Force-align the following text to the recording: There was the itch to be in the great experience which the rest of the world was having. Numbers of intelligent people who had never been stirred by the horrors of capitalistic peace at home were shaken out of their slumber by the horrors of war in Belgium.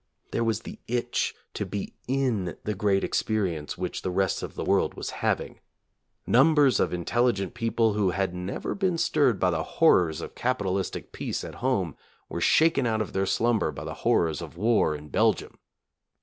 There 0.31 0.43
was 0.43 0.61
the 0.61 0.79
itch 0.87 1.35
to 1.53 1.63
be 1.63 1.93
in 2.07 2.57
the 2.63 2.73
great 2.73 3.03
experience 3.03 3.77
which 3.77 4.01
the 4.01 4.09
rest 4.09 4.41
of 4.41 4.55
the 4.55 4.63
world 4.63 4.95
was 4.95 5.11
having. 5.21 5.59
Numbers 6.25 6.79
of 6.79 6.91
intelligent 6.91 7.53
people 7.53 7.93
who 7.93 8.09
had 8.09 8.33
never 8.33 8.73
been 8.73 8.97
stirred 8.97 9.39
by 9.39 9.51
the 9.51 9.61
horrors 9.61 10.19
of 10.19 10.33
capitalistic 10.33 11.11
peace 11.11 11.43
at 11.43 11.53
home 11.61 11.95
were 12.29 12.41
shaken 12.41 12.87
out 12.87 13.03
of 13.03 13.13
their 13.13 13.27
slumber 13.27 13.71
by 13.71 13.83
the 13.83 13.93
horrors 14.01 14.41
of 14.41 14.57
war 14.57 14.95
in 14.95 15.09
Belgium. 15.09 15.59